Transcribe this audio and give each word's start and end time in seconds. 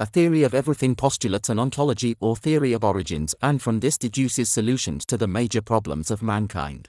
a 0.00 0.06
theory 0.06 0.44
of 0.44 0.54
everything 0.54 0.94
postulates 0.94 1.48
an 1.48 1.58
ontology 1.58 2.16
or 2.20 2.36
theory 2.36 2.72
of 2.72 2.84
origins 2.84 3.34
and 3.42 3.60
from 3.60 3.80
this 3.80 3.98
deduces 3.98 4.48
solutions 4.48 5.04
to 5.04 5.16
the 5.16 5.26
major 5.26 5.60
problems 5.60 6.12
of 6.12 6.22
mankind. 6.22 6.88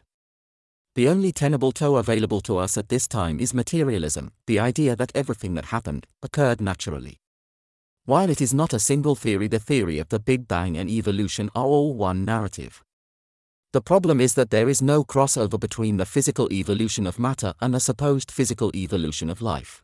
The 0.93 1.07
only 1.07 1.31
tenable 1.31 1.71
toe 1.71 1.95
available 1.95 2.39
to 2.41 2.57
us 2.57 2.77
at 2.77 2.89
this 2.89 3.07
time 3.07 3.39
is 3.39 3.51
materialism, 3.51 4.31
the 4.45 4.59
idea 4.59 4.95
that 4.95 5.11
everything 5.15 5.55
that 5.55 5.65
happened 5.65 6.05
occurred 6.21 6.61
naturally. 6.61 7.17
While 8.05 8.29
it 8.29 8.41
is 8.41 8.53
not 8.53 8.73
a 8.73 8.79
single 8.79 9.15
theory, 9.15 9.47
the 9.47 9.59
theory 9.59 9.97
of 9.97 10.09
the 10.09 10.19
Big 10.19 10.47
Bang 10.47 10.77
and 10.77 10.89
evolution 10.89 11.49
are 11.55 11.65
all 11.65 11.95
one 11.95 12.25
narrative. 12.25 12.83
The 13.73 13.81
problem 13.81 14.21
is 14.21 14.35
that 14.35 14.51
there 14.51 14.69
is 14.69 14.83
no 14.83 15.03
crossover 15.03 15.59
between 15.59 15.97
the 15.97 16.05
physical 16.05 16.51
evolution 16.51 17.07
of 17.07 17.17
matter 17.17 17.53
and 17.59 17.73
the 17.73 17.79
supposed 17.79 18.31
physical 18.31 18.71
evolution 18.75 19.31
of 19.31 19.41
life. 19.41 19.83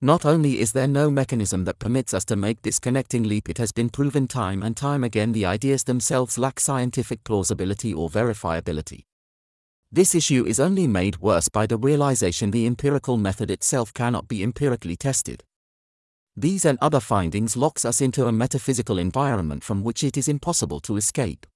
Not 0.00 0.24
only 0.24 0.60
is 0.60 0.72
there 0.72 0.86
no 0.86 1.10
mechanism 1.10 1.64
that 1.64 1.78
permits 1.78 2.12
us 2.12 2.24
to 2.26 2.36
make 2.36 2.62
this 2.62 2.78
connecting 2.78 3.24
leap, 3.24 3.48
it 3.48 3.58
has 3.58 3.72
been 3.72 3.88
proven 3.88 4.28
time 4.28 4.62
and 4.62 4.76
time 4.76 5.02
again 5.02 5.32
the 5.32 5.46
ideas 5.46 5.84
themselves 5.84 6.36
lack 6.38 6.60
scientific 6.60 7.24
plausibility 7.24 7.94
or 7.94 8.10
verifiability. 8.10 9.04
This 9.90 10.14
issue 10.14 10.44
is 10.46 10.60
only 10.60 10.86
made 10.86 11.18
worse 11.18 11.48
by 11.48 11.66
the 11.66 11.78
realization 11.78 12.50
the 12.50 12.66
empirical 12.66 13.16
method 13.16 13.50
itself 13.50 13.94
cannot 13.94 14.28
be 14.28 14.42
empirically 14.42 14.96
tested. 14.96 15.44
These 16.36 16.64
and 16.64 16.78
other 16.82 17.00
findings 17.00 17.56
locks 17.56 17.84
us 17.84 18.00
into 18.00 18.26
a 18.26 18.32
metaphysical 18.32 18.98
environment 18.98 19.64
from 19.64 19.82
which 19.82 20.04
it 20.04 20.16
is 20.16 20.28
impossible 20.28 20.80
to 20.80 20.96
escape 20.96 21.46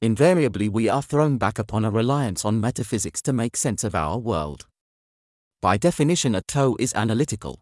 invariably 0.00 0.68
we 0.68 0.88
are 0.88 1.02
thrown 1.02 1.38
back 1.38 1.58
upon 1.58 1.84
a 1.84 1.90
reliance 1.90 2.44
on 2.44 2.60
metaphysics 2.60 3.20
to 3.20 3.32
make 3.32 3.56
sense 3.56 3.82
of 3.82 3.96
our 3.96 4.16
world. 4.16 4.64
By 5.60 5.76
definition, 5.76 6.36
a 6.36 6.40
toe 6.40 6.76
is 6.78 6.94
analytical. 6.94 7.60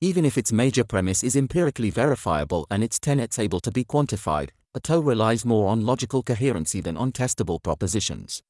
Even 0.00 0.24
if 0.24 0.36
its 0.36 0.50
major 0.50 0.82
premise 0.82 1.22
is 1.22 1.36
empirically 1.36 1.88
verifiable 1.88 2.66
and 2.68 2.82
its 2.82 2.98
tenets 2.98 3.38
able 3.38 3.60
to 3.60 3.70
be 3.70 3.84
quantified, 3.84 4.50
a 4.74 4.80
toe 4.80 4.98
relies 4.98 5.44
more 5.44 5.68
on 5.68 5.86
logical 5.86 6.24
coherency 6.24 6.80
than 6.80 6.96
on 6.96 7.12
testable 7.12 7.62
propositions. 7.62 8.42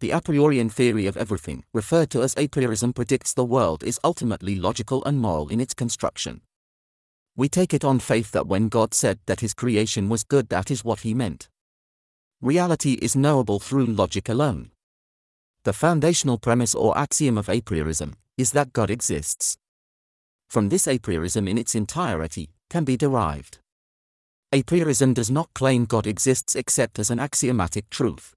The 0.00 0.10
a 0.10 0.20
priorian 0.20 0.70
theory 0.70 1.06
of 1.06 1.16
everything, 1.16 1.64
referred 1.72 2.10
to 2.10 2.22
as 2.22 2.34
a 2.36 2.46
priorism, 2.46 2.92
predicts 2.94 3.32
the 3.32 3.44
world 3.44 3.82
is 3.82 3.98
ultimately 4.04 4.56
logical 4.56 5.02
and 5.04 5.18
moral 5.18 5.48
in 5.48 5.58
its 5.58 5.72
construction. 5.72 6.42
We 7.36 7.48
take 7.48 7.72
it 7.72 7.84
on 7.84 8.00
faith 8.00 8.32
that 8.32 8.46
when 8.46 8.68
God 8.68 8.92
said 8.92 9.18
that 9.24 9.40
his 9.40 9.54
creation 9.54 10.10
was 10.10 10.24
good, 10.24 10.50
that 10.50 10.70
is 10.70 10.84
what 10.84 11.00
he 11.00 11.14
meant. 11.14 11.48
Reality 12.42 12.98
is 13.00 13.16
knowable 13.16 13.60
through 13.60 13.86
logic 13.86 14.28
alone. 14.28 14.71
The 15.64 15.72
foundational 15.72 16.38
premise 16.38 16.74
or 16.74 16.98
axiom 16.98 17.38
of 17.38 17.48
a 17.48 17.60
priorism 17.60 18.14
is 18.36 18.50
that 18.50 18.72
God 18.72 18.90
exists. 18.90 19.56
From 20.50 20.70
this 20.70 20.88
a 20.88 20.98
priorism 20.98 21.46
in 21.46 21.56
its 21.56 21.76
entirety 21.76 22.50
can 22.68 22.84
be 22.84 22.96
derived. 22.96 23.58
A 24.52 24.64
priorism 24.64 25.14
does 25.14 25.30
not 25.30 25.54
claim 25.54 25.84
God 25.84 26.08
exists 26.08 26.56
except 26.56 26.98
as 26.98 27.10
an 27.10 27.20
axiomatic 27.20 27.88
truth. 27.90 28.34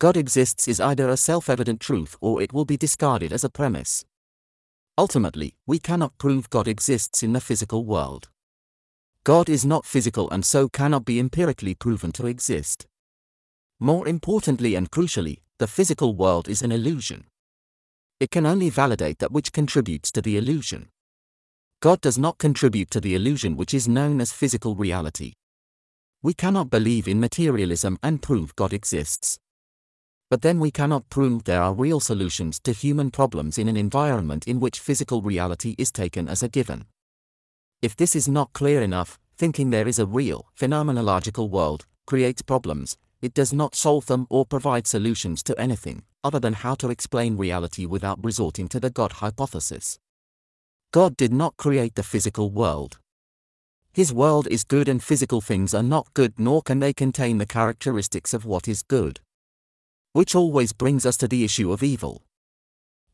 God 0.00 0.16
exists 0.16 0.66
is 0.66 0.80
either 0.80 1.08
a 1.08 1.16
self 1.16 1.48
evident 1.48 1.78
truth 1.80 2.16
or 2.20 2.42
it 2.42 2.52
will 2.52 2.64
be 2.64 2.76
discarded 2.76 3.32
as 3.32 3.44
a 3.44 3.48
premise. 3.48 4.04
Ultimately, 4.98 5.54
we 5.68 5.78
cannot 5.78 6.18
prove 6.18 6.50
God 6.50 6.66
exists 6.66 7.22
in 7.22 7.32
the 7.32 7.40
physical 7.40 7.84
world. 7.84 8.28
God 9.22 9.48
is 9.48 9.64
not 9.64 9.86
physical 9.86 10.28
and 10.30 10.44
so 10.44 10.68
cannot 10.68 11.04
be 11.04 11.20
empirically 11.20 11.76
proven 11.76 12.10
to 12.12 12.26
exist. 12.26 12.86
More 13.78 14.08
importantly 14.08 14.74
and 14.74 14.90
crucially, 14.90 15.38
the 15.58 15.68
physical 15.68 16.16
world 16.16 16.48
is 16.48 16.62
an 16.62 16.72
illusion. 16.72 17.26
It 18.18 18.32
can 18.32 18.44
only 18.44 18.70
validate 18.70 19.20
that 19.20 19.30
which 19.30 19.52
contributes 19.52 20.10
to 20.12 20.20
the 20.20 20.36
illusion. 20.36 20.88
God 21.80 22.00
does 22.00 22.18
not 22.18 22.38
contribute 22.38 22.90
to 22.90 23.00
the 23.00 23.14
illusion 23.14 23.56
which 23.56 23.72
is 23.72 23.86
known 23.86 24.20
as 24.20 24.32
physical 24.32 24.74
reality. 24.74 25.34
We 26.22 26.34
cannot 26.34 26.70
believe 26.70 27.06
in 27.06 27.20
materialism 27.20 27.98
and 28.02 28.20
prove 28.20 28.56
God 28.56 28.72
exists. 28.72 29.38
But 30.28 30.42
then 30.42 30.58
we 30.58 30.72
cannot 30.72 31.08
prove 31.08 31.44
there 31.44 31.62
are 31.62 31.72
real 31.72 32.00
solutions 32.00 32.58
to 32.60 32.72
human 32.72 33.12
problems 33.12 33.56
in 33.56 33.68
an 33.68 33.76
environment 33.76 34.48
in 34.48 34.58
which 34.58 34.80
physical 34.80 35.22
reality 35.22 35.76
is 35.78 35.92
taken 35.92 36.28
as 36.28 36.42
a 36.42 36.48
given. 36.48 36.86
If 37.80 37.94
this 37.94 38.16
is 38.16 38.26
not 38.26 38.52
clear 38.54 38.82
enough, 38.82 39.20
thinking 39.36 39.70
there 39.70 39.86
is 39.86 40.00
a 40.00 40.06
real, 40.06 40.48
phenomenological 40.58 41.48
world 41.48 41.86
creates 42.06 42.42
problems, 42.42 42.96
it 43.24 43.32
does 43.32 43.54
not 43.54 43.74
solve 43.74 44.04
them 44.04 44.26
or 44.28 44.44
provide 44.44 44.86
solutions 44.86 45.42
to 45.42 45.58
anything, 45.58 46.02
other 46.22 46.38
than 46.38 46.52
how 46.52 46.74
to 46.74 46.90
explain 46.90 47.38
reality 47.38 47.86
without 47.86 48.22
resorting 48.22 48.68
to 48.68 48.78
the 48.78 48.90
God 48.90 49.12
hypothesis. 49.12 49.98
God 50.92 51.16
did 51.16 51.32
not 51.32 51.56
create 51.56 51.94
the 51.94 52.02
physical 52.02 52.50
world. 52.50 52.98
His 53.94 54.12
world 54.12 54.46
is 54.50 54.62
good 54.62 54.90
and 54.90 55.02
physical 55.02 55.40
things 55.40 55.72
are 55.72 55.82
not 55.82 56.12
good 56.12 56.34
nor 56.36 56.60
can 56.60 56.80
they 56.80 56.92
contain 56.92 57.38
the 57.38 57.46
characteristics 57.46 58.34
of 58.34 58.44
what 58.44 58.68
is 58.68 58.82
good. 58.82 59.20
Which 60.12 60.34
always 60.34 60.74
brings 60.74 61.06
us 61.06 61.16
to 61.16 61.26
the 61.26 61.44
issue 61.44 61.72
of 61.72 61.82
evil. 61.82 62.24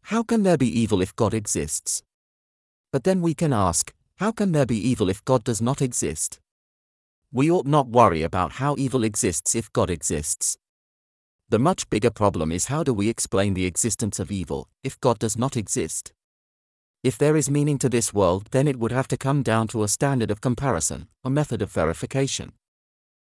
How 0.02 0.24
can 0.24 0.42
there 0.42 0.58
be 0.58 0.80
evil 0.80 1.00
if 1.02 1.14
God 1.14 1.34
exists? 1.34 2.02
But 2.90 3.04
then 3.04 3.22
we 3.22 3.34
can 3.34 3.52
ask, 3.52 3.94
how 4.16 4.32
can 4.32 4.50
there 4.50 4.66
be 4.66 4.88
evil 4.88 5.08
if 5.08 5.24
God 5.24 5.44
does 5.44 5.62
not 5.62 5.80
exist? 5.80 6.40
We 7.32 7.48
ought 7.48 7.66
not 7.66 7.86
worry 7.86 8.22
about 8.22 8.54
how 8.54 8.74
evil 8.76 9.04
exists 9.04 9.54
if 9.54 9.72
God 9.72 9.88
exists. 9.88 10.58
The 11.48 11.60
much 11.60 11.88
bigger 11.88 12.10
problem 12.10 12.50
is 12.50 12.66
how 12.66 12.82
do 12.82 12.92
we 12.92 13.08
explain 13.08 13.54
the 13.54 13.66
existence 13.66 14.18
of 14.18 14.32
evil 14.32 14.68
if 14.82 14.98
God 14.98 15.20
does 15.20 15.38
not 15.38 15.56
exist? 15.56 16.12
If 17.04 17.16
there 17.16 17.36
is 17.36 17.48
meaning 17.48 17.78
to 17.78 17.88
this 17.88 18.12
world, 18.12 18.48
then 18.50 18.66
it 18.66 18.80
would 18.80 18.90
have 18.90 19.06
to 19.08 19.16
come 19.16 19.44
down 19.44 19.68
to 19.68 19.84
a 19.84 19.88
standard 19.88 20.32
of 20.32 20.40
comparison, 20.40 21.06
a 21.22 21.30
method 21.30 21.62
of 21.62 21.70
verification. 21.70 22.52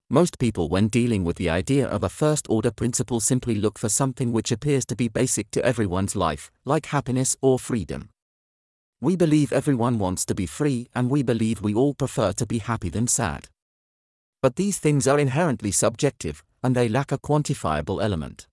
Most 0.09 0.39
people, 0.39 0.71
when 0.71 0.89
dealing 0.89 1.23
with 1.23 1.37
the 1.37 1.51
idea 1.51 1.87
of 1.87 2.03
a 2.03 2.09
first 2.09 2.47
order 2.49 2.71
principle, 2.71 3.21
simply 3.21 3.57
look 3.57 3.79
for 3.79 3.91
something 3.91 4.33
which 4.33 4.51
appears 4.51 4.87
to 4.87 4.97
be 4.97 5.09
basic 5.09 5.51
to 5.51 5.65
everyone's 5.65 6.17
life, 6.17 6.51
like 6.65 6.87
happiness 6.87 7.37
or 7.43 7.59
freedom. 7.59 8.09
We 9.03 9.17
believe 9.17 9.53
everyone 9.53 9.99
wants 9.99 10.25
to 10.27 10.35
be 10.35 10.47
free, 10.47 10.89
and 10.95 11.11
we 11.11 11.23
believe 11.23 11.61
we 11.61 11.75
all 11.75 11.93
prefer 11.93 12.33
to 12.33 12.47
be 12.47 12.59
happy 12.59 12.89
than 12.89 13.07
sad. 13.07 13.49
But 14.43 14.57
these 14.57 14.79
things 14.79 15.07
are 15.07 15.21
inherently 15.21 15.71
subjective, 15.71 16.43
and 16.63 16.75
they 16.75 16.89
lack 16.89 17.13
a 17.13 17.19
quantifiable 17.19 18.03
element. 18.03 18.49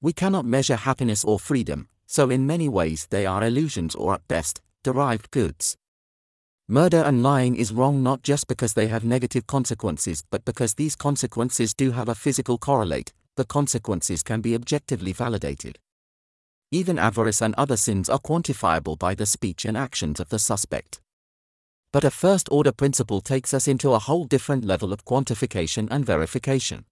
We 0.00 0.12
cannot 0.12 0.46
measure 0.46 0.76
happiness 0.76 1.24
or 1.24 1.38
freedom, 1.38 1.88
so 2.06 2.30
in 2.30 2.46
many 2.46 2.68
ways 2.68 3.06
they 3.10 3.26
are 3.26 3.44
illusions 3.44 3.94
or 3.94 4.14
at 4.14 4.26
best, 4.26 4.60
derived 4.82 5.30
goods. 5.30 5.76
Murder 6.66 7.02
and 7.02 7.22
lying 7.22 7.56
is 7.56 7.72
wrong 7.72 8.02
not 8.02 8.22
just 8.22 8.48
because 8.48 8.72
they 8.72 8.86
have 8.86 9.04
negative 9.04 9.46
consequences 9.46 10.24
but 10.30 10.46
because 10.46 10.74
these 10.74 10.96
consequences 10.96 11.74
do 11.74 11.90
have 11.90 12.08
a 12.08 12.14
physical 12.14 12.56
correlate, 12.56 13.12
the 13.36 13.44
consequences 13.44 14.22
can 14.22 14.40
be 14.40 14.54
objectively 14.54 15.12
validated. 15.12 15.78
Even 16.70 16.98
avarice 16.98 17.42
and 17.42 17.54
other 17.56 17.76
sins 17.76 18.08
are 18.08 18.18
quantifiable 18.18 18.98
by 18.98 19.14
the 19.14 19.26
speech 19.26 19.66
and 19.66 19.76
actions 19.76 20.18
of 20.20 20.30
the 20.30 20.38
suspect. 20.38 21.00
But 21.94 22.02
a 22.02 22.10
first 22.10 22.48
order 22.50 22.72
principle 22.72 23.20
takes 23.20 23.54
us 23.54 23.68
into 23.68 23.92
a 23.92 24.00
whole 24.00 24.24
different 24.24 24.64
level 24.64 24.92
of 24.92 25.04
quantification 25.04 25.86
and 25.92 26.04
verification. 26.04 26.86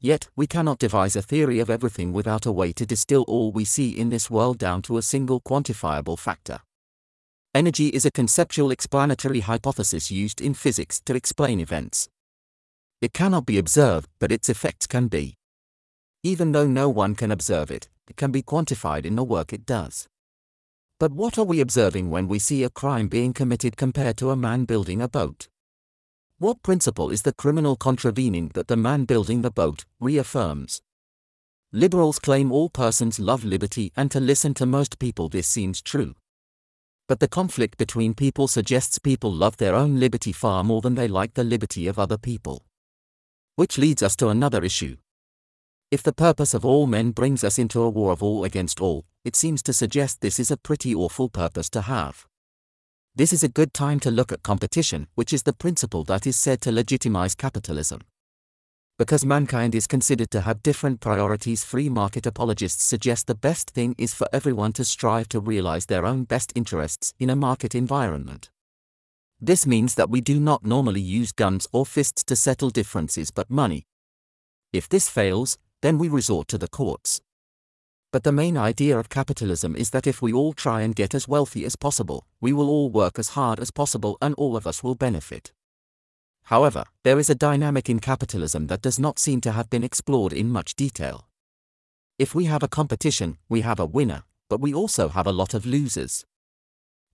Yet, 0.00 0.30
we 0.34 0.46
cannot 0.46 0.78
devise 0.78 1.16
a 1.16 1.20
theory 1.20 1.60
of 1.60 1.68
everything 1.68 2.14
without 2.14 2.46
a 2.46 2.50
way 2.50 2.72
to 2.72 2.86
distill 2.86 3.26
all 3.28 3.52
we 3.52 3.66
see 3.66 3.90
in 3.90 4.08
this 4.08 4.30
world 4.30 4.56
down 4.56 4.80
to 4.88 4.96
a 4.96 5.02
single 5.02 5.42
quantifiable 5.42 6.18
factor. 6.18 6.60
Energy 7.54 7.88
is 7.88 8.06
a 8.06 8.10
conceptual 8.10 8.70
explanatory 8.70 9.40
hypothesis 9.40 10.10
used 10.10 10.40
in 10.40 10.54
physics 10.54 10.98
to 11.04 11.14
explain 11.14 11.60
events. 11.60 12.08
It 13.02 13.12
cannot 13.12 13.44
be 13.44 13.58
observed, 13.58 14.08
but 14.18 14.32
its 14.32 14.48
effects 14.48 14.86
can 14.86 15.08
be. 15.08 15.34
Even 16.22 16.52
though 16.52 16.66
no 16.66 16.88
one 16.88 17.16
can 17.16 17.30
observe 17.30 17.70
it, 17.70 17.90
it 18.08 18.16
can 18.16 18.32
be 18.32 18.42
quantified 18.42 19.04
in 19.04 19.14
the 19.14 19.24
work 19.24 19.52
it 19.52 19.66
does. 19.66 20.08
But 20.98 21.12
what 21.12 21.36
are 21.36 21.44
we 21.44 21.60
observing 21.60 22.10
when 22.10 22.26
we 22.26 22.38
see 22.38 22.64
a 22.64 22.70
crime 22.70 23.08
being 23.08 23.34
committed 23.34 23.76
compared 23.76 24.16
to 24.16 24.30
a 24.30 24.36
man 24.36 24.64
building 24.64 25.02
a 25.02 25.08
boat? 25.08 25.48
What 26.38 26.62
principle 26.62 27.10
is 27.10 27.20
the 27.20 27.34
criminal 27.34 27.76
contravening 27.76 28.52
that 28.54 28.68
the 28.68 28.78
man 28.78 29.04
building 29.04 29.42
the 29.42 29.50
boat 29.50 29.84
reaffirms? 30.00 30.80
Liberals 31.70 32.18
claim 32.18 32.50
all 32.50 32.70
persons 32.70 33.20
love 33.20 33.44
liberty 33.44 33.92
and 33.94 34.10
to 34.10 34.20
listen 34.20 34.54
to 34.54 34.64
most 34.64 34.98
people 34.98 35.28
this 35.28 35.46
seems 35.46 35.82
true. 35.82 36.14
But 37.08 37.20
the 37.20 37.28
conflict 37.28 37.76
between 37.76 38.14
people 38.14 38.48
suggests 38.48 38.98
people 38.98 39.30
love 39.30 39.58
their 39.58 39.74
own 39.74 40.00
liberty 40.00 40.32
far 40.32 40.64
more 40.64 40.80
than 40.80 40.94
they 40.94 41.08
like 41.08 41.34
the 41.34 41.44
liberty 41.44 41.86
of 41.88 41.98
other 41.98 42.16
people. 42.16 42.64
Which 43.56 43.76
leads 43.76 44.02
us 44.02 44.16
to 44.16 44.28
another 44.28 44.64
issue. 44.64 44.96
If 45.88 46.02
the 46.02 46.12
purpose 46.12 46.52
of 46.52 46.64
all 46.64 46.88
men 46.88 47.12
brings 47.12 47.44
us 47.44 47.60
into 47.60 47.80
a 47.80 47.88
war 47.88 48.10
of 48.10 48.20
all 48.20 48.42
against 48.42 48.80
all, 48.80 49.04
it 49.24 49.36
seems 49.36 49.62
to 49.62 49.72
suggest 49.72 50.20
this 50.20 50.40
is 50.40 50.50
a 50.50 50.56
pretty 50.56 50.92
awful 50.92 51.28
purpose 51.28 51.70
to 51.70 51.82
have. 51.82 52.26
This 53.14 53.32
is 53.32 53.44
a 53.44 53.48
good 53.48 53.72
time 53.72 54.00
to 54.00 54.10
look 54.10 54.32
at 54.32 54.42
competition, 54.42 55.06
which 55.14 55.32
is 55.32 55.44
the 55.44 55.52
principle 55.52 56.02
that 56.04 56.26
is 56.26 56.36
said 56.36 56.60
to 56.62 56.72
legitimize 56.72 57.36
capitalism. 57.36 58.00
Because 58.98 59.24
mankind 59.24 59.76
is 59.76 59.86
considered 59.86 60.32
to 60.32 60.40
have 60.40 60.60
different 60.62 61.00
priorities, 61.00 61.62
free 61.62 61.88
market 61.88 62.26
apologists 62.26 62.82
suggest 62.82 63.28
the 63.28 63.36
best 63.36 63.70
thing 63.70 63.94
is 63.96 64.12
for 64.12 64.26
everyone 64.32 64.72
to 64.72 64.84
strive 64.84 65.28
to 65.28 65.38
realize 65.38 65.86
their 65.86 66.04
own 66.04 66.24
best 66.24 66.52
interests 66.56 67.14
in 67.20 67.30
a 67.30 67.36
market 67.36 67.76
environment. 67.76 68.50
This 69.40 69.66
means 69.66 69.94
that 69.94 70.10
we 70.10 70.20
do 70.20 70.40
not 70.40 70.64
normally 70.64 71.00
use 71.00 71.30
guns 71.30 71.68
or 71.72 71.86
fists 71.86 72.24
to 72.24 72.34
settle 72.34 72.70
differences 72.70 73.30
but 73.30 73.50
money. 73.50 73.86
If 74.72 74.88
this 74.88 75.08
fails, 75.08 75.58
then 75.86 75.98
we 75.98 76.08
resort 76.08 76.48
to 76.48 76.58
the 76.58 76.66
courts. 76.66 77.20
But 78.10 78.24
the 78.24 78.32
main 78.32 78.56
idea 78.56 78.98
of 78.98 79.08
capitalism 79.08 79.76
is 79.76 79.90
that 79.90 80.08
if 80.08 80.20
we 80.20 80.32
all 80.32 80.52
try 80.52 80.82
and 80.82 80.96
get 80.96 81.14
as 81.14 81.28
wealthy 81.28 81.64
as 81.64 81.76
possible, 81.76 82.26
we 82.40 82.52
will 82.52 82.68
all 82.68 82.90
work 82.90 83.20
as 83.20 83.30
hard 83.38 83.60
as 83.60 83.70
possible 83.70 84.18
and 84.20 84.34
all 84.34 84.56
of 84.56 84.66
us 84.66 84.82
will 84.82 84.96
benefit. 84.96 85.52
However, 86.46 86.86
there 87.04 87.20
is 87.20 87.30
a 87.30 87.36
dynamic 87.36 87.88
in 87.88 88.00
capitalism 88.00 88.66
that 88.66 88.82
does 88.82 88.98
not 88.98 89.20
seem 89.20 89.40
to 89.42 89.52
have 89.52 89.70
been 89.70 89.84
explored 89.84 90.32
in 90.32 90.50
much 90.50 90.74
detail. 90.74 91.28
If 92.18 92.34
we 92.34 92.46
have 92.46 92.64
a 92.64 92.74
competition, 92.78 93.38
we 93.48 93.60
have 93.60 93.78
a 93.78 93.86
winner, 93.86 94.24
but 94.48 94.60
we 94.60 94.74
also 94.74 95.10
have 95.10 95.28
a 95.28 95.38
lot 95.40 95.54
of 95.54 95.64
losers. 95.64 96.24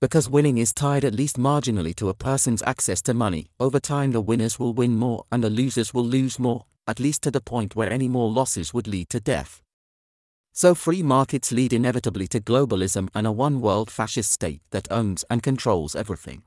Because 0.01 0.31
winning 0.31 0.57
is 0.57 0.73
tied 0.73 1.05
at 1.05 1.15
least 1.15 1.37
marginally 1.39 1.95
to 1.97 2.09
a 2.09 2.15
person's 2.15 2.63
access 2.63 3.03
to 3.03 3.13
money, 3.13 3.51
over 3.61 3.79
time 3.79 4.13
the 4.13 4.23
winners 4.23 4.59
will 4.59 4.73
win 4.73 4.97
more 4.97 5.27
and 5.31 5.45
the 5.45 5.51
losers 5.51 5.93
will 5.93 6.07
lose 6.07 6.39
more, 6.39 6.65
at 6.87 7.01
least 7.01 7.23
to 7.23 7.31
the 7.31 7.41
point 7.41 7.77
where 7.77 7.93
any 7.93 8.09
more 8.09 8.31
losses 8.31 8.75
would 8.75 8.87
lead 8.87 9.09
to 9.11 9.21
death. 9.21 9.63
So 10.53 10.75
free 10.75 11.03
markets 11.03 11.51
lead 11.51 11.73
inevitably 11.73 12.27
to 12.29 12.41
globalism 12.41 13.09
and 13.15 13.27
a 13.27 13.33
one-world 13.33 13.91
fascist 13.91 14.31
state 14.31 14.61
that 14.71 14.91
owns 14.91 15.25
and 15.31 15.43
controls 15.43 15.97
everything. 15.97 16.43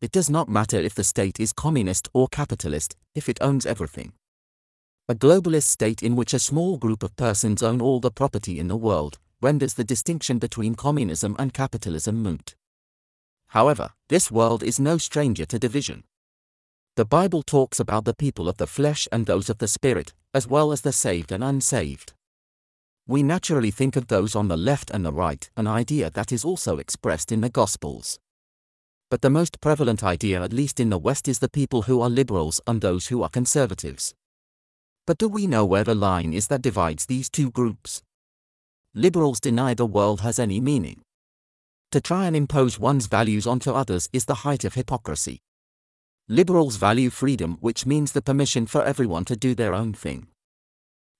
It 0.00 0.10
does 0.10 0.28
not 0.28 0.48
matter 0.48 0.78
if 0.78 0.94
the 0.94 1.04
state 1.04 1.38
is 1.38 1.52
communist 1.52 2.08
or 2.12 2.28
capitalist, 2.28 2.96
if 3.14 3.28
it 3.28 3.38
owns 3.40 3.66
everything. 3.66 4.12
A 5.08 5.14
globalist 5.14 5.64
state 5.68 6.02
in 6.02 6.16
which 6.16 6.34
a 6.34 6.38
small 6.38 6.76
group 6.76 7.02
of 7.02 7.14
persons 7.16 7.62
own 7.62 7.80
all 7.80 8.00
the 8.00 8.10
property 8.10 8.58
in 8.58 8.68
the 8.68 8.76
world 8.76 9.18
renders 9.40 9.74
the 9.74 9.84
distinction 9.84 10.38
between 10.38 10.74
communism 10.74 11.36
and 11.38 11.52
capitalism 11.52 12.22
moot. 12.22 12.56
However, 13.48 13.90
this 14.08 14.30
world 14.30 14.62
is 14.62 14.80
no 14.80 14.98
stranger 14.98 15.44
to 15.46 15.58
division. 15.58 16.04
The 16.96 17.04
Bible 17.04 17.42
talks 17.42 17.80
about 17.80 18.04
the 18.04 18.14
people 18.14 18.48
of 18.48 18.56
the 18.58 18.68
flesh 18.68 19.08
and 19.10 19.26
those 19.26 19.50
of 19.50 19.58
the 19.58 19.66
spirit, 19.66 20.12
as 20.32 20.46
well 20.46 20.70
as 20.70 20.82
the 20.82 20.92
saved 20.92 21.32
and 21.32 21.42
unsaved. 21.42 22.12
We 23.08 23.24
naturally 23.24 23.72
think 23.72 23.96
of 23.96 24.06
those 24.06 24.36
on 24.36 24.46
the 24.46 24.56
left 24.56 24.92
and 24.92 25.04
the 25.04 25.12
right, 25.12 25.50
an 25.56 25.66
idea 25.66 26.08
that 26.10 26.30
is 26.30 26.44
also 26.44 26.78
expressed 26.78 27.32
in 27.32 27.40
the 27.40 27.48
Gospels. 27.48 28.20
But 29.10 29.22
the 29.22 29.30
most 29.30 29.60
prevalent 29.60 30.04
idea, 30.04 30.40
at 30.40 30.52
least 30.52 30.78
in 30.78 30.90
the 30.90 30.98
West, 30.98 31.26
is 31.26 31.40
the 31.40 31.48
people 31.48 31.82
who 31.82 32.00
are 32.00 32.08
liberals 32.08 32.60
and 32.64 32.80
those 32.80 33.08
who 33.08 33.24
are 33.24 33.28
conservatives. 33.28 34.14
But 35.04 35.18
do 35.18 35.28
we 35.28 35.48
know 35.48 35.64
where 35.64 35.84
the 35.84 35.96
line 35.96 36.32
is 36.32 36.46
that 36.46 36.62
divides 36.62 37.06
these 37.06 37.28
two 37.28 37.50
groups? 37.50 38.02
Liberals 38.94 39.40
deny 39.40 39.74
the 39.74 39.84
world 39.84 40.20
has 40.20 40.38
any 40.38 40.60
meaning. 40.60 41.02
To 41.90 42.00
try 42.00 42.26
and 42.26 42.36
impose 42.36 42.78
one's 42.78 43.06
values 43.06 43.48
onto 43.48 43.72
others 43.72 44.08
is 44.12 44.26
the 44.26 44.42
height 44.46 44.62
of 44.62 44.74
hypocrisy. 44.74 45.40
Liberals 46.28 46.76
value 46.76 47.10
freedom, 47.10 47.58
which 47.60 47.84
means 47.84 48.12
the 48.12 48.22
permission 48.22 48.66
for 48.66 48.82
everyone 48.82 49.26
to 49.26 49.36
do 49.36 49.54
their 49.54 49.74
own 49.74 49.92
thing. 49.92 50.28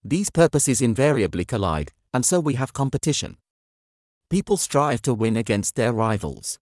These 0.03 0.31
purposes 0.31 0.81
invariably 0.81 1.45
collide, 1.45 1.93
and 2.15 2.25
so 2.25 2.41
we 2.41 2.55
have 2.55 2.73
competition. 2.73 3.37
People 4.31 4.56
strive 4.56 5.03
to 5.03 5.12
win 5.12 5.37
against 5.37 5.75
their 5.75 5.93
rivals. 5.93 6.59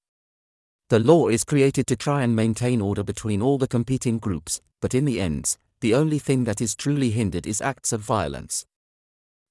The 0.88 0.98
law 0.98 1.28
is 1.28 1.44
created 1.44 1.86
to 1.86 1.96
try 1.96 2.22
and 2.22 2.34
maintain 2.34 2.80
order 2.80 3.04
between 3.04 3.42
all 3.42 3.58
the 3.58 3.68
competing 3.68 4.18
groups, 4.18 4.60
but 4.80 4.92
in 4.92 5.04
the 5.04 5.20
ends, 5.20 5.56
the 5.80 5.94
only 5.94 6.18
thing 6.18 6.42
that 6.42 6.60
is 6.60 6.74
truly 6.74 7.10
hindered 7.10 7.46
is 7.46 7.60
acts 7.60 7.92
of 7.92 8.00
violence. 8.00 8.66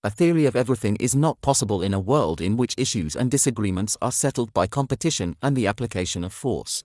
A 0.03 0.09
theory 0.09 0.45
of 0.45 0.55
everything 0.57 0.97
is 0.97 1.15
not 1.15 1.39
possible 1.39 1.81
in 1.81 1.93
a 1.93 1.99
world 1.99 2.41
in 2.41 2.57
which 2.57 2.75
issues 2.77 3.15
and 3.15 3.31
disagreements 3.31 3.95
are 4.01 4.11
settled 4.11 4.53
by 4.53 4.67
competition 4.67 5.37
and 5.41 5.55
the 5.55 5.67
application 5.67 6.25
of 6.25 6.33
force. 6.33 6.83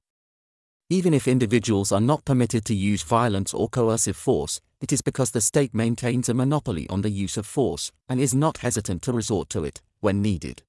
Even 0.89 1.13
if 1.13 1.27
individuals 1.27 1.91
are 1.91 2.01
not 2.01 2.25
permitted 2.25 2.65
to 2.65 2.75
use 2.75 3.03
violence 3.03 3.53
or 3.53 3.69
coercive 3.69 4.17
force, 4.17 4.61
it 4.81 4.93
is 4.93 5.03
because 5.03 5.33
the 5.33 5.41
state 5.41 5.75
maintains 5.75 6.29
a 6.29 6.35
monopoly 6.35 6.89
on 6.89 7.03
the 7.03 7.11
use 7.11 7.37
of 7.37 7.45
force 7.45 7.91
and 8.09 8.21
is 8.21 8.33
not 8.33 8.59
hesitant 8.59 9.03
to 9.03 9.13
resort 9.13 9.49
to 9.49 9.65
it 9.65 9.83
when 9.99 10.23
needed. 10.23 10.63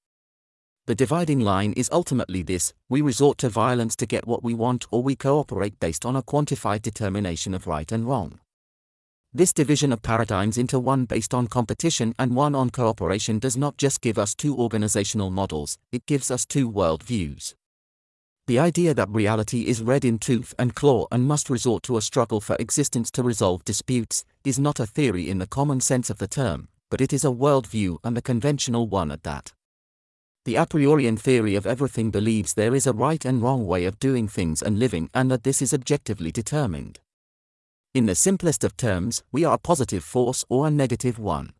The 0.87 0.95
dividing 0.95 1.41
line 1.41 1.71
is 1.73 1.87
ultimately 1.91 2.41
this 2.41 2.73
we 2.89 2.99
resort 2.99 3.37
to 3.39 3.49
violence 3.49 3.95
to 3.97 4.07
get 4.07 4.25
what 4.25 4.43
we 4.43 4.55
want 4.55 4.87
or 4.89 5.03
we 5.03 5.15
cooperate 5.15 5.79
based 5.79 6.03
on 6.03 6.15
a 6.15 6.23
quantified 6.23 6.81
determination 6.81 7.53
of 7.53 7.67
right 7.67 7.91
and 7.91 8.07
wrong. 8.07 8.39
This 9.31 9.53
division 9.53 9.93
of 9.93 10.01
paradigms 10.01 10.57
into 10.57 10.79
one 10.79 11.05
based 11.05 11.35
on 11.35 11.45
competition 11.45 12.15
and 12.17 12.35
one 12.35 12.55
on 12.55 12.71
cooperation 12.71 13.37
does 13.37 13.55
not 13.55 13.77
just 13.77 14.01
give 14.01 14.17
us 14.17 14.33
two 14.33 14.57
organizational 14.57 15.29
models, 15.29 15.77
it 15.91 16.07
gives 16.07 16.31
us 16.31 16.43
two 16.43 16.67
world 16.67 17.03
views. 17.03 17.53
The 18.47 18.59
idea 18.59 18.93
that 18.93 19.09
reality 19.09 19.67
is 19.67 19.81
red 19.81 20.05
in 20.05 20.19
tooth 20.19 20.55
and 20.57 20.73
claw 20.73 21.05
and 21.11 21.25
must 21.25 21.49
resort 21.49 21.83
to 21.83 21.97
a 21.97 22.01
struggle 22.01 22.39
for 22.39 22.55
existence 22.55 23.11
to 23.11 23.21
resolve 23.21 23.65
disputes 23.65 24.23
is 24.45 24.57
not 24.57 24.79
a 24.79 24.85
theory 24.85 25.29
in 25.29 25.39
the 25.39 25.47
common 25.47 25.81
sense 25.81 26.09
of 26.09 26.17
the 26.17 26.29
term, 26.29 26.69
but 26.89 27.01
it 27.01 27.11
is 27.11 27.25
a 27.25 27.29
worldview 27.29 27.97
and 28.05 28.17
a 28.17 28.21
conventional 28.21 28.87
one 28.87 29.11
at 29.11 29.23
that. 29.23 29.51
The 30.45 30.55
a 30.55 30.65
priorian 30.65 31.19
theory 31.19 31.55
of 31.55 31.67
everything 31.67 32.09
believes 32.09 32.53
there 32.53 32.73
is 32.73 32.87
a 32.87 32.93
right 32.93 33.25
and 33.25 33.41
wrong 33.41 33.67
way 33.67 33.83
of 33.83 33.99
doing 33.99 34.29
things 34.29 34.61
and 34.61 34.79
living 34.79 35.09
and 35.13 35.29
that 35.29 35.43
this 35.43 35.61
is 35.61 35.73
objectively 35.73 36.31
determined. 36.31 37.01
In 37.93 38.05
the 38.05 38.15
simplest 38.15 38.63
of 38.63 38.77
terms, 38.77 39.23
we 39.29 39.43
are 39.43 39.55
a 39.55 39.59
positive 39.59 40.05
force 40.05 40.45
or 40.47 40.67
a 40.67 40.71
negative 40.71 41.19
one. 41.19 41.51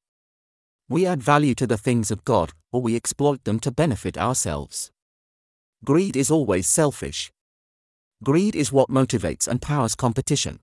We 0.87 1.05
add 1.05 1.21
value 1.21 1.53
to 1.55 1.67
the 1.67 1.77
things 1.77 2.11
of 2.11 2.23
God, 2.23 2.53
or 2.71 2.81
we 2.81 2.95
exploit 2.95 3.43
them 3.43 3.59
to 3.59 3.71
benefit 3.71 4.17
ourselves. 4.17 4.89
Greed 5.85 6.17
is 6.17 6.31
always 6.31 6.67
selfish. 6.67 7.31
Greed 8.23 8.55
is 8.55 8.71
what 8.71 8.89
motivates 8.89 9.47
and 9.47 9.61
powers 9.61 9.93
competition. 9.93 10.59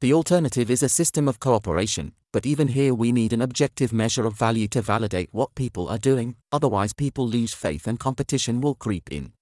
The 0.00 0.12
alternative 0.12 0.70
is 0.70 0.82
a 0.82 0.88
system 0.88 1.28
of 1.28 1.38
cooperation, 1.38 2.12
but 2.32 2.44
even 2.44 2.68
here 2.68 2.92
we 2.92 3.12
need 3.12 3.32
an 3.32 3.40
objective 3.40 3.92
measure 3.92 4.26
of 4.26 4.36
value 4.36 4.66
to 4.68 4.82
validate 4.82 5.28
what 5.32 5.54
people 5.54 5.88
are 5.88 5.96
doing, 5.96 6.34
otherwise 6.50 6.92
people 6.92 7.26
lose 7.26 7.54
faith 7.54 7.86
and 7.86 8.00
competition 8.00 8.60
will 8.60 8.74
creep 8.74 9.10
in. 9.12 9.32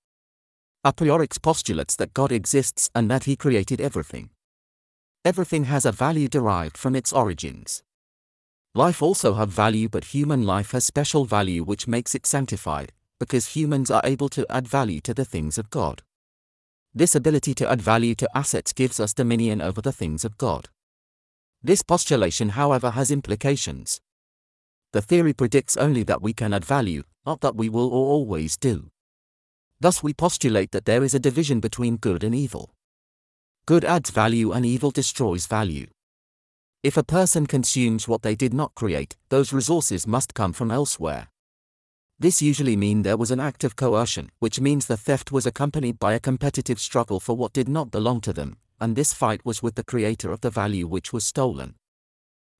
A 0.85 0.93
priorix 0.93 1.41
postulates 1.41 1.97
that 1.97 2.13
God 2.13 2.31
exists 2.31 2.91
and 2.95 3.11
that 3.11 3.25
he 3.25 3.37
created 3.37 3.81
everything. 3.81 4.31
Everything 5.25 5.65
has 5.65 5.87
a 5.87 5.93
value 5.93 6.29
derived 6.29 6.77
from 6.77 6.95
its 6.95 7.11
origins. 7.11 7.83
Life 8.75 9.03
also 9.03 9.33
have 9.35 9.49
value 9.49 9.89
but 9.89 10.05
human 10.05 10.45
life 10.45 10.73
has 10.73 10.85
special 10.85 11.25
value 11.25 11.65
which 11.65 11.89
makes 11.89 12.15
it 12.15 12.27
sanctified, 12.27 12.93
because 13.19 13.57
humans 13.57 13.91
are 13.91 14.03
able 14.05 14.29
to 14.31 14.47
add 14.51 14.67
value 14.69 15.01
to 15.01 15.15
the 15.15 15.25
things 15.25 15.59
of 15.59 15.71
God. 15.71 16.03
This 16.95 17.15
ability 17.15 17.55
to 17.55 17.71
add 17.71 17.83
value 17.83 18.15
to 18.17 18.37
assets 18.37 18.73
gives 18.73 19.01
us 19.01 19.15
dominion 19.15 19.61
over 19.61 19.81
the 19.81 19.93
things 19.93 20.25
of 20.25 20.39
God. 20.39 20.69
This 21.63 21.83
postulation, 21.83 22.51
however, 22.51 22.91
has 22.91 23.11
implications. 23.11 24.01
The 24.93 25.03
theory 25.03 25.33
predicts 25.33 25.77
only 25.77 26.03
that 26.05 26.23
we 26.23 26.33
can 26.33 26.55
add 26.55 26.65
value, 26.65 27.03
not 27.27 27.41
that 27.41 27.56
we 27.56 27.69
will 27.69 27.89
or 27.89 28.06
always 28.06 28.56
do. 28.56 28.91
Thus, 29.81 30.03
we 30.03 30.15
postulate 30.15 30.71
that 30.71 30.85
there 30.85 31.03
is 31.03 31.15
a 31.15 31.19
division 31.19 31.61
between 31.61 31.97
good 31.97 32.23
and 32.23 32.35
evil. 32.35 32.75
Good 33.67 33.85
adds 33.85 34.11
value 34.11 34.53
and 34.53 34.65
evil 34.65 34.91
destroys 34.91 35.47
value. 35.47 35.89
If 36.83 36.97
a 36.97 37.03
person 37.03 37.47
consumes 37.47 38.06
what 38.06 38.23
they 38.23 38.35
did 38.35 38.53
not 38.53 38.75
create, 38.75 39.17
those 39.31 39.53
resources 39.53 40.06
must 40.06 40.35
come 40.35 40.53
from 40.53 40.71
elsewhere. 40.71 41.29
This 42.19 42.41
usually 42.41 42.77
mean 42.77 43.03
there 43.03 43.17
was 43.17 43.31
an 43.31 43.41
act 43.41 43.65
of 43.65 43.75
coercion, 43.75 44.31
which 44.39 44.61
means 44.61 44.87
the 44.87 44.97
theft 44.97 45.33
was 45.33 45.47
accompanied 45.47 45.99
by 45.99 46.15
a 46.15 46.21
competitive 46.21 46.79
struggle 46.79 47.19
for 47.19 47.37
what 47.37 47.53
did 47.53 47.69
not 47.69 47.91
belong 47.91 48.21
to 48.23 48.33
them, 48.33 48.56
and 48.81 48.94
this 48.94 49.13
fight 49.13 49.44
was 49.44 49.63
with 49.63 49.75
the 49.75 49.85
creator 49.85 50.31
of 50.31 50.41
the 50.41 50.51
value 50.51 50.87
which 50.87 51.13
was 51.13 51.27
stolen. 51.27 51.75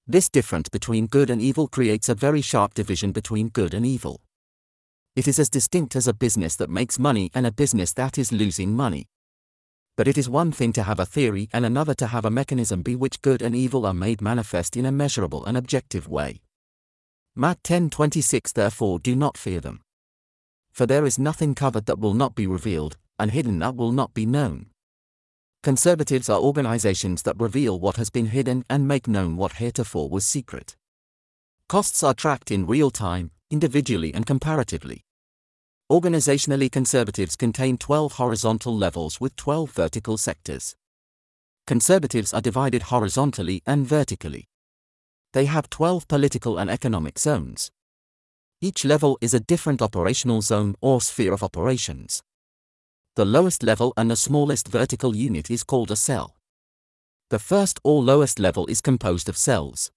This 0.07 0.29
difference 0.29 0.69
between 0.69 1.07
good 1.07 1.31
and 1.31 1.41
evil 1.41 1.69
creates 1.69 2.09
a 2.09 2.15
very 2.15 2.41
sharp 2.41 2.75
division 2.75 3.13
between 3.13 3.49
good 3.49 3.73
and 3.73 3.87
evil. 3.87 4.21
It 5.17 5.29
is 5.29 5.39
as 5.39 5.49
distinct 5.49 5.95
as 5.95 6.09
a 6.09 6.13
business 6.13 6.57
that 6.57 6.69
makes 6.69 6.99
money 6.99 7.31
and 7.35 7.47
a 7.47 7.53
business 7.53 7.93
that 7.95 8.19
is 8.19 8.33
losing 8.33 8.75
money. 8.75 9.07
But 9.97 10.09
it 10.09 10.19
is 10.19 10.29
one 10.29 10.51
thing 10.51 10.73
to 10.73 10.83
have 10.83 10.99
a 10.99 11.07
theory 11.07 11.49
and 11.53 11.65
another 11.65 11.95
to 11.95 12.09
have 12.09 12.25
a 12.25 12.31
mechanism 12.31 12.83
by 12.83 12.97
which 12.97 13.23
good 13.23 13.41
and 13.41 13.55
evil 13.55 13.87
are 13.87 13.95
made 13.95 14.21
manifest 14.21 14.77
in 14.77 14.85
a 14.85 14.93
measurable 14.93 15.45
and 15.45 15.57
objective 15.57 16.09
way. 16.09 16.41
Matt 17.37 17.63
10:26 17.65 18.53
Therefore 18.53 19.01
do 19.01 19.17
not 19.17 19.37
fear 19.37 19.61
them. 19.61 19.81
For 20.73 20.87
there 20.87 21.05
is 21.05 21.19
nothing 21.19 21.55
covered 21.55 21.87
that 21.87 21.99
will 21.99 22.15
not 22.15 22.35
be 22.35 22.47
revealed, 22.47 22.97
and 23.19 23.33
hidden 23.33 23.59
that 23.59 23.75
will 23.75 23.91
not 23.91 24.15
be 24.15 24.25
known. 24.25 24.71
Conservatives 25.63 26.29
are 26.29 26.41
organizations 26.41 27.23
that 27.23 27.41
reveal 27.41 27.81
what 27.81 27.97
has 27.97 28.11
been 28.11 28.27
hidden 28.27 28.65
and 28.71 28.87
make 28.87 29.09
known 29.09 29.37
what 29.37 29.55
heretofore 29.55 30.09
was 30.09 30.25
secret. 30.27 30.77
Costs 31.69 32.03
are 32.03 32.15
tracked 32.15 32.51
in 32.51 32.67
real 32.67 32.91
time, 32.91 33.31
individually 33.51 34.13
and 34.15 34.27
comparatively. 34.27 35.05
Organizationally, 35.91 36.71
conservatives 36.71 37.35
contain 37.35 37.79
12 37.79 38.13
horizontal 38.13 38.77
levels 38.77 39.21
with 39.21 39.35
12 39.37 39.71
vertical 39.71 40.17
sectors. 40.17 40.77
Conservatives 41.67 42.33
are 42.33 42.41
divided 42.41 42.83
horizontally 42.83 43.63
and 43.67 43.87
vertically. 43.87 44.49
They 45.35 45.47
have 45.47 45.69
12 45.69 46.07
political 46.07 46.59
and 46.59 46.71
economic 46.71 47.19
zones. 47.19 47.73
Each 48.61 48.85
level 48.85 49.19
is 49.21 49.35
a 49.35 49.41
different 49.41 49.83
operational 49.83 50.43
zone 50.43 50.77
or 50.81 51.01
sphere 51.01 51.33
of 51.33 51.43
operations. 51.43 52.23
The 53.17 53.25
lowest 53.25 53.65
level 53.65 53.93
and 53.97 54.09
the 54.09 54.17
smallest 54.17 54.69
vertical 54.69 55.17
unit 55.17 55.51
is 55.51 55.65
called 55.65 55.91
a 55.91 55.97
cell. 55.97 56.37
The 57.31 57.41
first 57.41 57.81
or 57.83 58.01
lowest 58.01 58.39
level 58.39 58.67
is 58.69 58.81
composed 58.81 59.29
of 59.29 59.37
cells. 59.37 59.91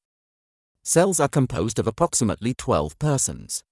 Cells 0.83 1.19
are 1.19 1.27
composed 1.27 1.77
of 1.77 1.85
approximately 1.85 2.55
12 2.55 2.97
persons. 2.97 3.63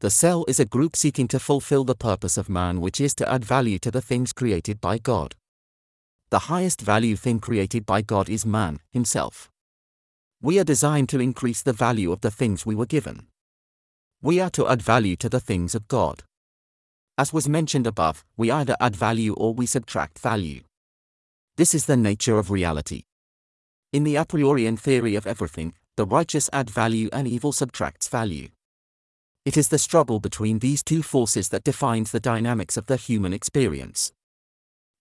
The 0.00 0.10
cell 0.10 0.44
is 0.48 0.58
a 0.58 0.64
group 0.64 0.96
seeking 0.96 1.28
to 1.28 1.38
fulfill 1.38 1.84
the 1.84 1.94
purpose 1.94 2.36
of 2.36 2.48
man, 2.48 2.80
which 2.80 3.00
is 3.00 3.14
to 3.16 3.32
add 3.32 3.44
value 3.44 3.78
to 3.78 3.92
the 3.92 4.02
things 4.02 4.32
created 4.32 4.80
by 4.80 4.98
God. 4.98 5.36
The 6.30 6.50
highest 6.50 6.80
value 6.80 7.14
thing 7.14 7.38
created 7.38 7.86
by 7.86 8.02
God 8.02 8.28
is 8.28 8.44
man, 8.44 8.80
himself. 8.90 9.51
We 10.44 10.58
are 10.58 10.64
designed 10.64 11.08
to 11.10 11.20
increase 11.20 11.62
the 11.62 11.72
value 11.72 12.10
of 12.10 12.20
the 12.20 12.30
things 12.32 12.66
we 12.66 12.74
were 12.74 12.84
given. 12.84 13.28
We 14.20 14.40
are 14.40 14.50
to 14.50 14.66
add 14.66 14.82
value 14.82 15.14
to 15.16 15.28
the 15.28 15.38
things 15.38 15.76
of 15.76 15.86
God. 15.86 16.24
As 17.16 17.32
was 17.32 17.48
mentioned 17.48 17.86
above, 17.86 18.24
we 18.36 18.50
either 18.50 18.76
add 18.80 18.96
value 18.96 19.34
or 19.34 19.54
we 19.54 19.66
subtract 19.66 20.18
value. 20.18 20.62
This 21.56 21.74
is 21.74 21.86
the 21.86 21.96
nature 21.96 22.38
of 22.38 22.50
reality. 22.50 23.04
In 23.92 24.02
the 24.02 24.16
a 24.16 24.24
priorian 24.24 24.76
theory 24.76 25.14
of 25.14 25.28
everything, 25.28 25.74
the 25.96 26.06
righteous 26.06 26.50
add 26.52 26.68
value 26.68 27.08
and 27.12 27.28
evil 27.28 27.52
subtracts 27.52 28.08
value. 28.08 28.48
It 29.44 29.56
is 29.56 29.68
the 29.68 29.78
struggle 29.78 30.18
between 30.18 30.58
these 30.58 30.82
two 30.82 31.04
forces 31.04 31.50
that 31.50 31.62
defines 31.62 32.10
the 32.10 32.18
dynamics 32.18 32.76
of 32.76 32.86
the 32.86 32.96
human 32.96 33.32
experience. 33.32 34.12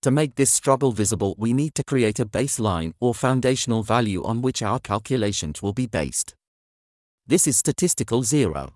To 0.01 0.09
make 0.09 0.33
this 0.33 0.51
struggle 0.51 0.91
visible, 0.91 1.35
we 1.37 1.53
need 1.53 1.75
to 1.75 1.83
create 1.83 2.19
a 2.19 2.25
baseline 2.25 2.93
or 2.99 3.13
foundational 3.13 3.83
value 3.83 4.23
on 4.23 4.41
which 4.41 4.63
our 4.63 4.79
calculations 4.79 5.61
will 5.61 5.73
be 5.73 5.85
based. 5.85 6.33
This 7.27 7.45
is 7.45 7.57
statistical 7.57 8.23
zero. 8.23 8.73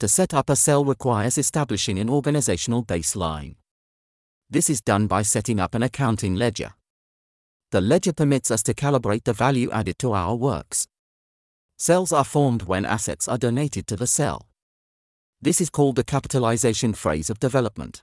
To 0.00 0.08
set 0.08 0.34
up 0.34 0.50
a 0.50 0.56
cell 0.56 0.84
requires 0.84 1.38
establishing 1.38 1.98
an 1.98 2.10
organizational 2.10 2.84
baseline. 2.84 3.54
This 4.50 4.68
is 4.68 4.82
done 4.82 5.06
by 5.06 5.22
setting 5.22 5.58
up 5.58 5.74
an 5.74 5.82
accounting 5.82 6.34
ledger. 6.34 6.74
The 7.72 7.80
ledger 7.80 8.12
permits 8.12 8.50
us 8.50 8.62
to 8.64 8.74
calibrate 8.74 9.24
the 9.24 9.32
value 9.32 9.70
added 9.70 9.98
to 10.00 10.12
our 10.12 10.34
works. 10.34 10.86
Cells 11.78 12.12
are 12.12 12.24
formed 12.24 12.64
when 12.64 12.84
assets 12.84 13.26
are 13.26 13.38
donated 13.38 13.86
to 13.86 13.96
the 13.96 14.06
cell. 14.06 14.48
This 15.40 15.62
is 15.62 15.70
called 15.70 15.96
the 15.96 16.04
capitalization 16.04 16.92
phase 16.92 17.30
of 17.30 17.40
development. 17.40 18.02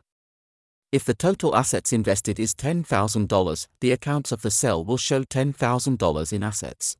If 0.94 1.06
the 1.06 1.16
total 1.16 1.56
assets 1.56 1.92
invested 1.92 2.40
is 2.40 2.54
$10,000, 2.54 3.68
the 3.80 3.92
accounts 3.92 4.32
of 4.32 4.44
the 4.44 4.52
cell 4.52 4.86
will 4.86 4.98
show 4.98 5.24
$10,000 5.24 6.34
in 6.34 6.44
assets. 6.44 6.98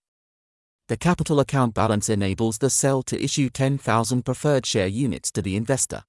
The 0.88 0.98
capital 0.98 1.40
account 1.40 1.76
balance 1.76 2.10
enables 2.10 2.58
the 2.58 2.72
cell 2.72 3.04
to 3.04 3.24
issue 3.24 3.52
10,000 3.52 4.26
preferred 4.26 4.66
share 4.66 4.88
units 4.88 5.32
to 5.34 5.44
the 5.44 5.56
investor. 5.56 6.06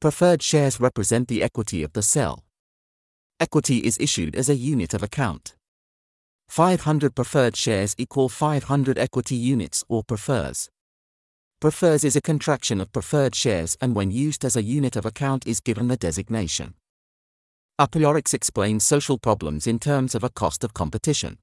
Preferred 0.00 0.42
shares 0.42 0.80
represent 0.80 1.28
the 1.28 1.40
equity 1.40 1.84
of 1.84 1.92
the 1.92 2.02
cell. 2.02 2.42
Equity 3.38 3.78
is 3.78 3.96
issued 4.00 4.34
as 4.34 4.48
a 4.48 4.56
unit 4.56 4.92
of 4.92 5.04
account. 5.04 5.54
500 6.48 7.14
preferred 7.14 7.54
shares 7.54 7.94
equal 7.96 8.28
500 8.28 8.98
equity 8.98 9.36
units 9.36 9.84
or 9.88 10.02
prefers. 10.02 10.68
Prefers 11.60 12.02
is 12.02 12.16
a 12.16 12.20
contraction 12.20 12.80
of 12.80 12.92
preferred 12.92 13.36
shares 13.36 13.76
and 13.80 13.94
when 13.94 14.10
used 14.10 14.44
as 14.44 14.56
a 14.56 14.64
unit 14.64 14.96
of 14.96 15.06
account 15.06 15.46
is 15.46 15.60
given 15.60 15.86
the 15.86 15.96
designation. 15.96 16.74
A 17.80 17.86
priorix 17.86 18.34
explains 18.34 18.82
social 18.82 19.18
problems 19.18 19.68
in 19.68 19.78
terms 19.78 20.16
of 20.16 20.24
a 20.24 20.30
cost 20.30 20.64
of 20.64 20.74
competition. 20.74 21.38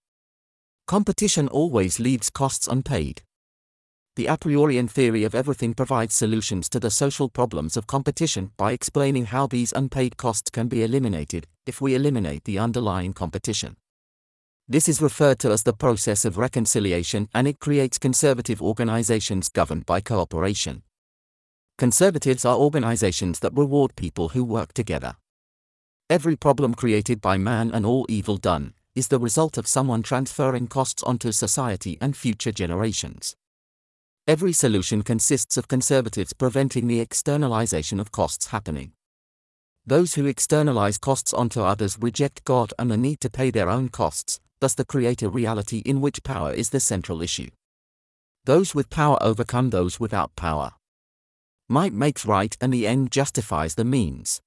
Competition 0.86 1.48
always 1.48 1.98
leaves 1.98 2.30
costs 2.30 2.68
unpaid. 2.68 3.22
The 4.18 4.26
a 4.26 4.36
priorian 4.36 4.90
theory 4.90 5.24
of 5.24 5.34
everything 5.34 5.74
provides 5.74 6.14
solutions 6.14 6.68
to 6.70 6.80
the 6.82 6.92
social 6.92 7.30
problems 7.30 7.78
of 7.78 7.88
competition 7.88 8.52
by 8.58 8.74
explaining 8.74 9.28
how 9.28 9.48
these 9.48 9.72
unpaid 9.72 10.18
costs 10.18 10.50
can 10.50 10.68
be 10.68 10.84
eliminated 10.84 11.48
if 11.66 11.80
we 11.80 11.96
eliminate 11.96 12.44
the 12.44 12.60
underlying 12.60 13.14
competition. 13.14 13.78
This 14.68 14.90
is 14.90 15.02
referred 15.02 15.40
to 15.40 15.52
as 15.52 15.64
the 15.64 15.72
process 15.72 16.26
of 16.26 16.38
reconciliation 16.38 17.30
and 17.34 17.48
it 17.48 17.62
creates 17.62 17.98
conservative 17.98 18.62
organizations 18.62 19.48
governed 19.48 19.86
by 19.86 20.02
cooperation. 20.02 20.84
Conservatives 21.78 22.44
are 22.44 22.58
organizations 22.58 23.40
that 23.40 23.56
reward 23.56 23.96
people 23.96 24.30
who 24.30 24.44
work 24.44 24.74
together. 24.74 25.16
Every 26.08 26.36
problem 26.36 26.76
created 26.76 27.20
by 27.20 27.40
man 27.40 27.72
and 27.72 27.84
all 27.84 28.06
evil 28.08 28.38
done 28.38 28.76
is 28.94 29.08
the 29.08 29.18
result 29.18 29.58
of 29.58 29.66
someone 29.66 30.04
transferring 30.04 30.68
costs 30.68 31.02
onto 31.02 31.32
society 31.32 31.98
and 32.00 32.16
future 32.16 32.52
generations. 32.52 33.36
Every 34.28 34.54
solution 34.54 35.02
consists 35.02 35.58
of 35.58 35.68
conservatives 35.68 36.34
preventing 36.34 36.86
the 36.86 37.00
externalization 37.00 38.00
of 38.00 38.12
costs 38.12 38.48
happening. 38.48 38.92
Those 39.84 40.14
who 40.14 40.28
externalize 40.28 41.00
costs 41.00 41.34
onto 41.34 41.62
others 41.62 41.98
reject 42.00 42.46
God 42.46 42.72
and 42.78 42.92
the 42.92 42.98
need 42.98 43.20
to 43.22 43.30
pay 43.32 43.50
their 43.50 43.72
own 43.72 43.90
costs, 43.90 44.40
thus 44.60 44.76
the 44.76 44.86
creator 44.86 45.28
reality 45.28 45.80
in 45.88 46.02
which 46.02 46.24
power 46.24 46.54
is 46.54 46.70
the 46.70 46.80
central 46.80 47.24
issue. 47.24 47.50
Those 48.44 48.76
with 48.76 48.92
power 48.92 49.18
overcome 49.22 49.72
those 49.72 50.00
without 50.00 50.36
power. 50.36 50.74
Might 51.68 51.94
makes 51.94 52.28
right 52.28 52.56
and 52.62 52.72
the 52.72 52.86
end 52.86 53.12
justifies 53.12 53.74
the 53.74 53.86
means. 53.86 54.40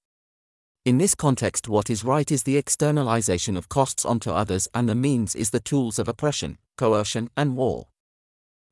In 0.89 0.97
this 0.97 1.15
context 1.15 1.69
what 1.69 1.91
is 1.91 2.03
right 2.03 2.33
is 2.33 2.45
the 2.45 2.57
externalization 2.57 3.59
of 3.59 3.69
costs 3.69 4.07
onto 4.07 4.31
others 4.31 4.67
and 4.73 4.89
the 4.89 4.95
means 4.95 5.35
is 5.35 5.51
the 5.51 5.61
tools 5.61 5.99
of 5.99 6.09
oppression, 6.09 6.57
coercion 6.79 7.29
and 7.37 7.59
war. 7.59 7.89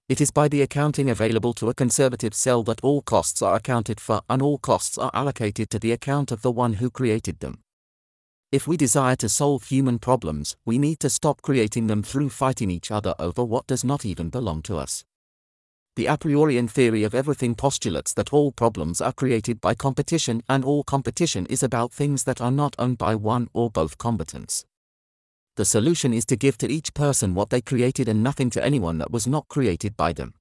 It 0.08 0.22
is 0.22 0.30
by 0.30 0.48
the 0.48 0.62
accounting 0.62 1.10
available 1.10 1.52
to 1.52 1.68
a 1.68 1.74
conservative 1.74 2.32
cell 2.32 2.62
that 2.62 2.80
all 2.82 3.02
costs 3.02 3.42
are 3.42 3.54
accounted 3.54 4.00
for 4.00 4.22
and 4.30 4.40
all 4.40 4.56
costs 4.56 4.96
are 4.96 5.10
allocated 5.12 5.68
to 5.68 5.78
the 5.78 5.92
account 5.92 6.32
of 6.32 6.40
the 6.40 6.50
one 6.50 6.72
who 6.80 6.88
created 6.88 7.40
them. 7.40 7.58
If 8.50 8.66
we 8.66 8.78
desire 8.78 9.16
to 9.16 9.28
solve 9.28 9.64
human 9.64 9.98
problems, 9.98 10.56
we 10.64 10.78
need 10.78 11.00
to 11.00 11.10
stop 11.10 11.42
creating 11.42 11.86
them 11.86 12.02
through 12.02 12.30
fighting 12.30 12.70
each 12.70 12.90
other 12.90 13.14
over 13.18 13.44
what 13.44 13.66
does 13.66 13.84
not 13.84 14.06
even 14.06 14.30
belong 14.30 14.62
to 14.62 14.78
us. 14.78 15.04
The 15.96 16.06
a 16.06 16.18
priorian 16.18 16.68
theory 16.68 17.04
of 17.04 17.14
everything 17.14 17.54
postulates 17.54 18.12
that 18.14 18.30
all 18.30 18.52
problems 18.52 19.00
are 19.00 19.14
created 19.14 19.62
by 19.62 19.74
competition 19.74 20.42
and 20.46 20.62
all 20.62 20.84
competition 20.84 21.46
is 21.46 21.62
about 21.62 21.90
things 21.90 22.24
that 22.24 22.38
are 22.38 22.50
not 22.50 22.76
owned 22.78 22.98
by 22.98 23.14
one 23.14 23.48
or 23.54 23.70
both 23.70 23.96
combatants. 23.96 24.66
The 25.56 25.64
solution 25.64 26.12
is 26.12 26.26
to 26.26 26.36
give 26.36 26.58
to 26.58 26.70
each 26.70 26.92
person 26.92 27.34
what 27.34 27.48
they 27.48 27.62
created 27.62 28.08
and 28.08 28.22
nothing 28.22 28.50
to 28.50 28.62
anyone 28.62 28.98
that 28.98 29.10
was 29.10 29.26
not 29.26 29.48
created 29.48 29.96
by 29.96 30.12
them. 30.12 30.34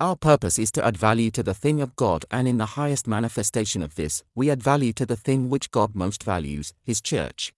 Our 0.00 0.16
purpose 0.16 0.58
is 0.58 0.70
to 0.72 0.84
add 0.84 0.98
value 0.98 1.30
to 1.30 1.42
the 1.42 1.54
thing 1.54 1.80
of 1.80 1.96
God, 1.96 2.26
and 2.30 2.46
in 2.46 2.58
the 2.58 2.76
highest 2.76 3.08
manifestation 3.08 3.82
of 3.82 3.94
this, 3.94 4.22
we 4.34 4.50
add 4.50 4.62
value 4.62 4.92
to 4.92 5.06
the 5.06 5.16
thing 5.16 5.48
which 5.48 5.70
God 5.70 5.94
most 5.94 6.22
values, 6.22 6.74
His 6.84 7.00
church. 7.00 7.54